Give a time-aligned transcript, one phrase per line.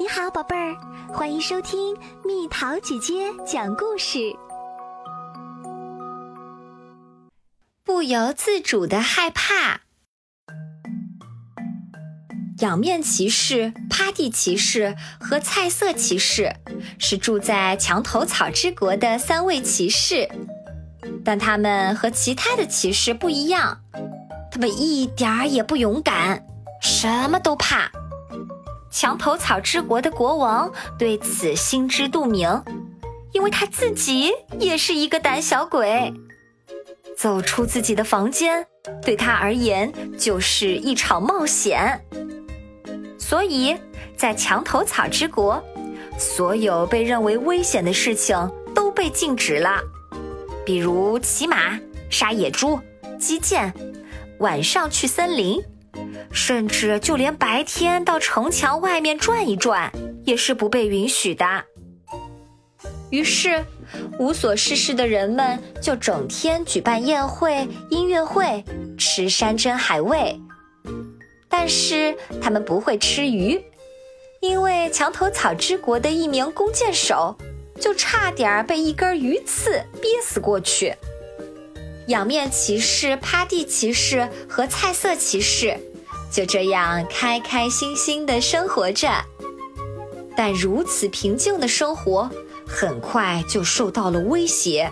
[0.00, 0.76] 你好，宝贝儿，
[1.12, 4.32] 欢迎收听蜜桃姐姐讲故事。
[7.82, 9.80] 不由自主的害怕，
[12.60, 16.54] 仰面骑士、趴地骑士和菜色骑士
[17.00, 20.28] 是住在墙头草之国的三位骑士，
[21.24, 23.80] 但他们和其他的骑士不一样，
[24.52, 26.46] 他们一点儿也不勇敢，
[26.80, 27.90] 什么都怕。
[28.90, 32.62] 墙头草之国的国王对此心知肚明，
[33.32, 36.12] 因为他自己也是一个胆小鬼。
[37.16, 38.64] 走出自己的房间，
[39.02, 42.00] 对他而言就是一场冒险。
[43.18, 43.76] 所以，
[44.16, 45.62] 在墙头草之国，
[46.16, 49.80] 所有被认为危险的事情都被禁止了，
[50.64, 51.78] 比如骑马、
[52.08, 52.78] 杀野猪、
[53.18, 53.74] 击剑、
[54.38, 55.60] 晚上去森林。
[56.32, 59.90] 甚至就连白天到城墙外面转一转
[60.24, 61.64] 也是不被允许的。
[63.10, 63.64] 于是，
[64.18, 68.62] 无所事事的人们就整天举办宴会、音乐会，
[68.98, 70.38] 吃山珍海味。
[71.48, 73.58] 但是他们不会吃鱼，
[74.40, 77.34] 因为墙头草之国的一名弓箭手
[77.80, 80.94] 就差点被一根鱼刺憋死过去。
[82.08, 85.78] 仰面骑士、趴地骑士和菜色骑士。
[86.30, 89.10] 就这样开开心心的生活着，
[90.36, 92.30] 但如此平静的生活
[92.66, 94.90] 很快就受到了威胁。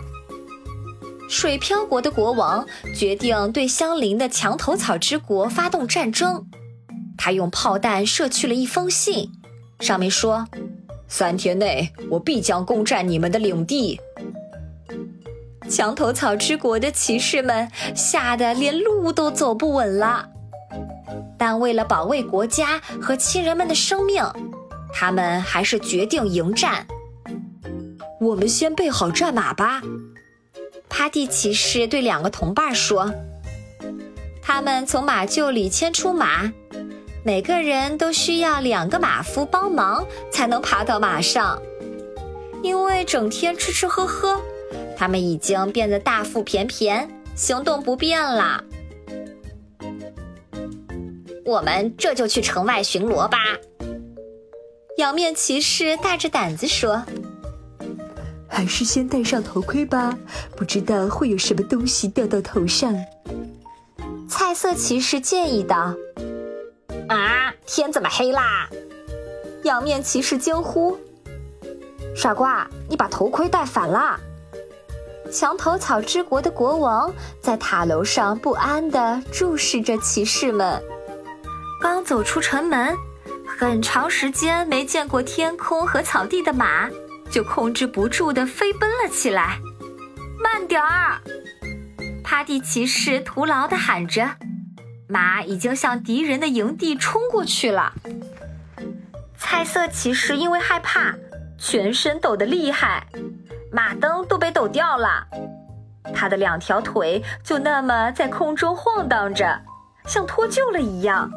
[1.29, 6.47] 水漂国的国王决定对相邻的墙头草之国发动战争。
[7.19, 9.31] 他用炮弹射去了一封信，
[9.81, 10.47] 上面说
[11.09, 14.01] ：“三天内我必将攻占你们的领地。”
[15.69, 20.29] 墙头草之国的骑士们吓得连路都走不稳了。
[21.39, 24.25] 但为了保卫国家和亲人们的生命，
[24.93, 26.87] 他们还是决定迎战。
[28.21, 29.83] 我们先备好战马吧，
[30.89, 33.13] 趴地骑士对两个同伴说。
[34.43, 36.51] 他们从马厩里牵出马，
[37.25, 41.61] 每个人都需要两个马夫帮忙才能爬到马上。
[42.63, 44.41] 因为整天吃吃喝喝，
[44.97, 48.65] 他们已经变得大腹便便，行动不便了。
[51.45, 53.39] 我们这就去城外巡逻吧。
[54.97, 57.05] 仰面骑士大着胆子说
[58.49, 60.19] ：“还是先戴上头盔吧，
[60.57, 62.97] 不知道会有什么东西掉到头上。”
[64.29, 65.95] 菜色骑士建议道
[67.09, 68.69] ：“啊，天怎么黑啦！”
[69.63, 70.99] 仰面骑士惊呼
[72.17, 74.19] ：“傻瓜，你把头盔戴反了！”
[75.37, 80.83] 墙头草之国的国王在塔楼上不安地注视着骑士们。
[81.79, 82.97] 刚走出城门，
[83.47, 86.89] 很长时间没见过天空和草地的马，
[87.31, 89.59] 就控制不住地飞奔了起来。
[90.43, 91.21] 慢点儿！
[92.25, 94.27] 趴地骑士徒劳地喊着，
[95.07, 97.93] 马已经向敌人的营地冲过去了。
[99.37, 101.15] 菜色骑士因为害怕，
[101.59, 103.07] 全身抖得厉害，
[103.77, 105.23] 马灯都被抖掉了。
[106.15, 109.61] 他的两条腿就那么在空中晃荡着，
[110.07, 111.31] 像脱臼了一样。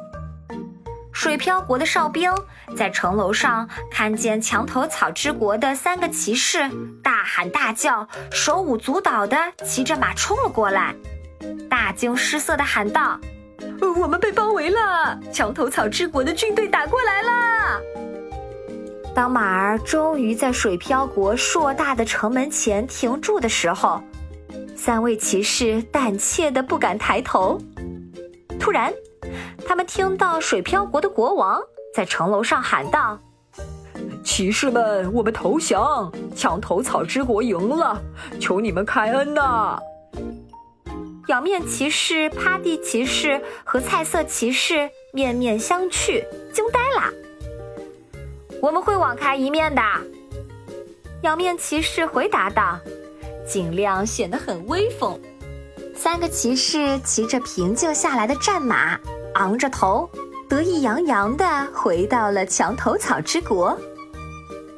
[1.12, 2.32] 水漂国的哨兵
[2.78, 6.70] 在城楼上看见墙头草之国的三个骑士，
[7.04, 9.36] 大喊大叫，手舞足蹈地
[9.66, 10.96] 骑着马冲了过来，
[11.70, 13.20] 大惊失色地喊道
[14.00, 15.20] ：“我们被包围了！
[15.30, 17.82] 墙头草之国的军队打过来了！”
[19.20, 24.02] 当马儿终于在水漂国硕大的城门前停住的时候，
[24.78, 27.60] 三位骑士胆怯的不敢抬头。
[28.58, 28.94] 突然。
[29.68, 31.60] 他们听到水漂国的国王
[31.94, 33.20] 在城楼上喊道
[34.24, 36.10] ：“骑士们，我们投降！
[36.34, 38.02] 墙头草之国赢了，
[38.40, 39.78] 求你们开恩呐！”
[41.28, 47.14] 仰面骑士、趴地骑士和菜色骑士面面相觑，惊呆了。
[48.62, 49.82] 我们会网开一面的，
[51.24, 52.78] 仰面骑士回答道，
[53.48, 55.18] 尽量显得很威风。
[55.96, 59.00] 三个骑士骑着平静下来的战马。
[59.36, 60.10] 昂着头，
[60.50, 63.78] 得意洋洋地回到了墙头草之国。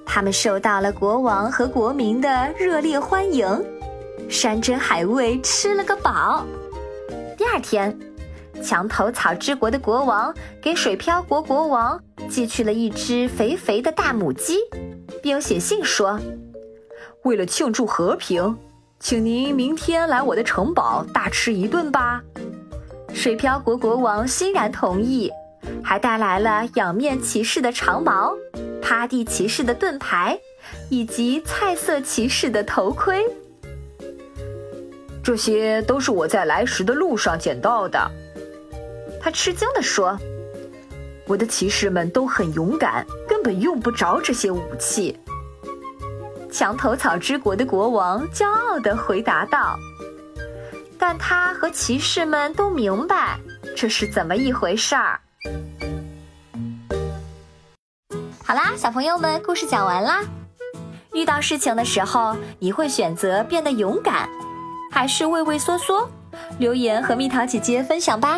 [0.05, 3.47] 他们受到了国王和国民的热烈欢迎，
[4.29, 6.45] 山珍海味吃了个饱。
[7.37, 7.97] 第二天，
[8.61, 10.31] 墙头草之国的国王
[10.61, 11.99] 给水漂国国王
[12.31, 14.59] 寄去了一只肥肥的大母鸡，
[15.21, 16.17] 并写信说
[17.23, 18.57] ：“为了庆祝和平，
[19.01, 22.23] 请您明天来我的城堡大吃一顿吧。”
[23.13, 25.29] 水漂国国王欣然同意，
[25.83, 28.33] 还带来了仰面骑士的长矛。
[28.81, 30.39] 趴地骑士的盾牌，
[30.89, 33.23] 以及菜色骑士的头盔。
[35.23, 38.11] 这些都是我在来时的路上捡到的。
[39.21, 40.17] 他吃惊地说
[41.31, 45.17] ：“我的骑士们都很勇敢，根本用不着这些武器。”
[46.51, 49.79] 墙头草之国的国王骄傲地回答道
[50.99, 53.39] ：“但他和骑士们都明白
[53.77, 55.21] 这是怎么一回事儿。”
[58.43, 60.21] 好啦，小朋友们，故事讲完啦。
[61.13, 64.27] 遇到事情的时候，你会选择变得勇敢，
[64.91, 66.09] 还是畏畏缩缩？
[66.59, 68.37] 留言和蜜桃姐姐分享吧。